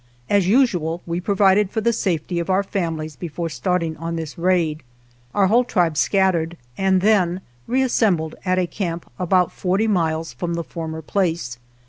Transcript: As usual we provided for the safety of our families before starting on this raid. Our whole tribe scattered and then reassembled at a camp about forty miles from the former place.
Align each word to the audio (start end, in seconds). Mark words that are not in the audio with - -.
As 0.31 0.47
usual 0.47 1.03
we 1.05 1.21
provided 1.21 1.69
for 1.69 1.79
the 1.79 1.93
safety 1.93 2.39
of 2.39 2.49
our 2.49 2.63
families 2.63 3.15
before 3.15 3.49
starting 3.49 3.95
on 3.97 4.15
this 4.15 4.35
raid. 4.35 4.81
Our 5.35 5.45
whole 5.45 5.63
tribe 5.63 5.95
scattered 5.95 6.57
and 6.75 7.01
then 7.01 7.41
reassembled 7.67 8.33
at 8.43 8.57
a 8.57 8.65
camp 8.65 9.11
about 9.19 9.51
forty 9.51 9.85
miles 9.87 10.33
from 10.33 10.55
the 10.55 10.63
former 10.63 11.03
place. 11.03 11.59